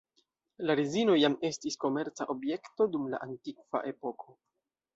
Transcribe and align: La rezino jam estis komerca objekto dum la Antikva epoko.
La 0.69 0.75
rezino 0.79 1.17
jam 1.23 1.35
estis 1.49 1.77
komerca 1.85 2.27
objekto 2.35 2.89
dum 2.95 3.07
la 3.15 3.23
Antikva 3.29 3.87
epoko. 3.95 4.39